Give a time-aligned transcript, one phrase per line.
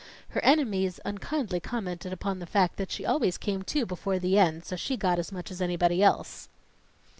[0.29, 4.65] Her enemies unkindly commented upon the fact that she always came to before the end,
[4.65, 6.49] so she got as much as anybody else.